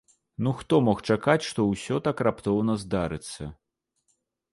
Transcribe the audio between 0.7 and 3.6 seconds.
мог чакаць, што ўсё так раптоўна здарыцца?